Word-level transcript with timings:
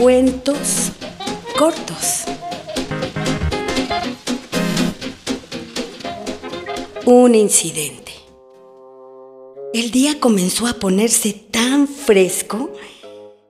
Cuentos 0.00 0.92
cortos. 1.58 2.22
Un 7.04 7.34
incidente. 7.34 8.12
El 9.74 9.90
día 9.90 10.20
comenzó 10.20 10.68
a 10.68 10.74
ponerse 10.74 11.32
tan 11.32 11.88
fresco 11.88 12.70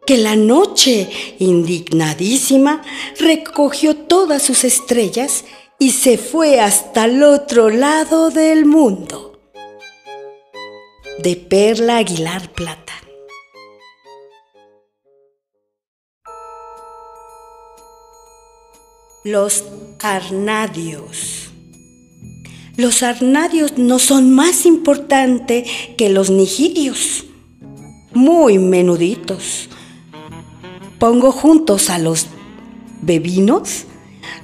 que 0.07 0.16
la 0.16 0.37
noche, 0.37 1.11
indignadísima, 1.39 2.83
recogió 3.21 3.95
todas 3.95 4.43
sus 4.43 4.65
estrellas 4.65 5.45
y 5.79 5.91
se 5.91 6.17
fue 6.17 6.61
hasta 6.61 7.05
el 7.05 7.25
otro 7.25 7.69
lado 7.69 8.30
del 8.30 8.65
mundo. 8.65 9.39
De 11.19 11.37
Perla 11.37 11.99
Aguilar 11.99 12.51
Plata. 12.55 12.95
Los 19.25 19.65
arnadios. 20.01 21.51
Los 22.77 23.03
arnadios 23.03 23.77
no 23.77 23.99
son 23.99 24.31
más 24.31 24.65
importantes 24.65 25.69
que 25.97 26.09
los 26.09 26.31
nigidios, 26.31 27.25
muy 28.15 28.59
menuditos. 28.59 29.69
Pongo 31.01 31.33
juntos 31.33 31.91
a 31.91 31.99
los 31.99 32.27
bebinos, 33.03 33.87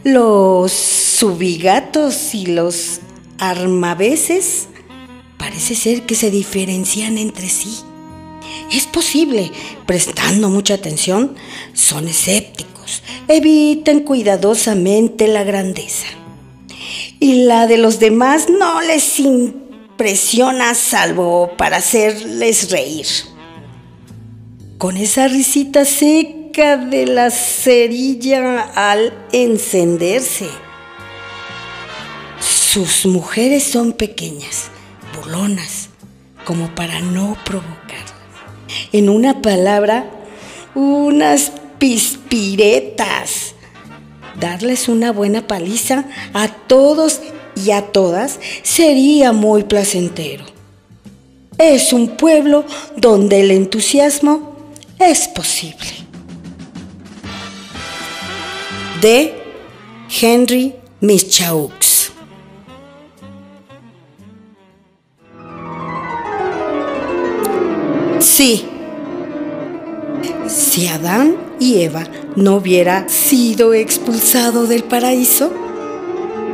los 0.03 0.73
subigatos 0.73 2.35
y 2.35 2.47
los 2.47 3.01
armaveses. 3.39 4.67
Parece 5.39 5.77
ser 5.77 6.03
que 6.03 6.17
se 6.17 6.33
diferencian 6.33 7.17
entre 7.17 7.49
sí. 7.49 7.77
Es 8.73 8.87
posible, 8.87 9.53
prestando 9.87 10.51
mucha 10.51 10.75
atención, 10.75 11.37
son 11.75 12.09
escépticos, 12.09 12.74
evitan 13.29 14.01
cuidadosamente 14.01 15.29
la 15.29 15.45
grandeza. 15.45 16.07
Y 17.21 17.45
la 17.45 17.67
de 17.67 17.79
los 17.79 18.01
demás 18.01 18.49
no 18.49 18.81
les 18.83 19.19
impresiona 19.19 20.75
salvo 20.75 21.53
para 21.57 21.79
hacerles 21.79 22.71
reír. 22.71 23.07
Con 24.79 24.97
esa 24.97 25.29
risita 25.29 25.85
seca 25.85 26.77
de 26.77 27.07
la 27.07 27.31
cerilla 27.31 28.61
al 28.75 29.13
encenderse. 29.33 30.49
Sus 32.41 33.07
mujeres 33.07 33.65
son 33.65 33.93
pequeñas, 33.93 34.71
burlonas, 35.15 35.89
como 36.45 36.75
para 36.75 37.01
no 37.01 37.37
provocar 37.45 37.85
en 38.93 39.09
una 39.09 39.43
palabra, 39.43 40.09
unas 40.75 41.53
pispiretas. 41.85 43.55
Darles 44.41 44.89
una 44.89 45.13
buena 45.13 45.47
paliza 45.47 46.07
a 46.33 46.49
todos 46.49 47.21
y 47.63 47.73
a 47.73 47.83
todas 47.93 48.41
sería 48.63 49.33
muy 49.33 49.65
placentero. 49.65 50.47
Es 51.59 51.93
un 51.93 52.17
pueblo 52.17 52.65
donde 52.97 53.41
el 53.41 53.51
entusiasmo 53.51 54.57
es 54.99 55.29
posible. 55.29 55.91
De 59.03 59.35
Henry 60.09 60.75
Mischaux. 61.01 62.13
Sí, 68.21 68.65
si 70.55 70.87
Adán 70.87 71.37
y 71.59 71.83
Eva 71.83 72.05
no 72.37 72.57
hubiera 72.57 73.09
sido 73.09 73.75
expulsado 73.75 74.67
del 74.67 74.85
paraíso, 74.85 75.51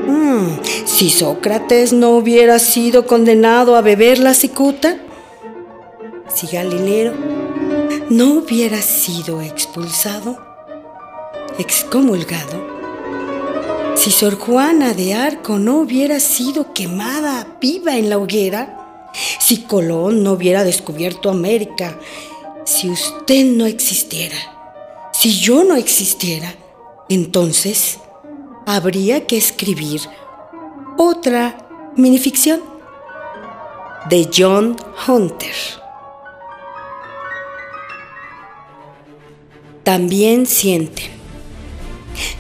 mm, 0.06 0.86
si 0.86 1.10
Sócrates 1.10 1.92
no 1.92 2.12
hubiera 2.12 2.58
sido 2.58 3.06
condenado 3.06 3.76
a 3.76 3.82
beber 3.82 4.18
la 4.18 4.32
cicuta, 4.32 4.96
si 6.34 6.46
Galileo 6.46 7.12
no 8.08 8.38
hubiera 8.38 8.80
sido 8.80 9.42
expulsado, 9.42 10.38
excomulgado, 11.58 12.80
si 13.96 14.10
Sor 14.10 14.38
Juana 14.38 14.94
de 14.94 15.12
Arco 15.12 15.58
no 15.58 15.76
hubiera 15.76 16.20
sido 16.20 16.72
quemada 16.72 17.46
viva 17.60 17.98
en 17.98 18.08
la 18.08 18.16
hoguera, 18.16 19.10
si 19.38 19.58
Colón 19.58 20.22
no 20.22 20.32
hubiera 20.32 20.64
descubierto 20.64 21.28
América, 21.28 21.98
si 22.64 22.90
usted 22.90 23.44
no 23.44 23.66
existiera, 23.66 24.36
si 25.12 25.38
yo 25.38 25.64
no 25.64 25.76
existiera, 25.76 26.54
entonces 27.08 27.98
habría 28.66 29.26
que 29.26 29.36
escribir 29.36 30.00
otra 30.96 31.68
minificción 31.96 32.60
de 34.08 34.28
John 34.34 34.76
Hunter. 35.06 35.54
También 39.82 40.46
sienten, 40.46 41.10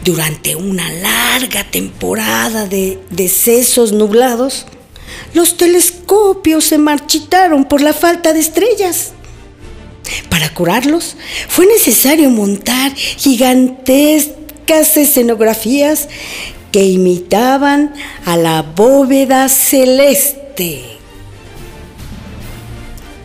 durante 0.04 0.56
una 0.56 0.92
larga 0.92 1.64
temporada 1.70 2.66
de 2.66 2.98
decesos 3.10 3.92
nublados, 3.92 4.66
los 5.34 5.56
telescopios 5.56 6.64
se 6.64 6.78
marchitaron 6.78 7.64
por 7.64 7.80
la 7.80 7.92
falta 7.92 8.32
de 8.32 8.40
estrellas. 8.40 9.12
Para 10.28 10.52
curarlos 10.52 11.16
fue 11.48 11.66
necesario 11.66 12.30
montar 12.30 12.94
gigantescas 12.94 14.96
escenografías 14.96 16.08
que 16.72 16.84
imitaban 16.84 17.92
a 18.24 18.36
la 18.36 18.62
bóveda 18.62 19.48
celeste 19.48 20.84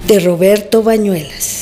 de 0.08 0.20
Roberto 0.20 0.84
Bañuelas. 0.84 1.55